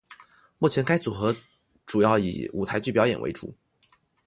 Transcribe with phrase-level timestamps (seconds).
[0.57, 1.35] 目前该组合
[1.85, 3.53] 主要以舞台剧表演为主。